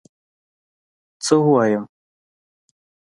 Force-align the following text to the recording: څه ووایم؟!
څه 1.23 1.35
ووایم؟! 1.45 1.83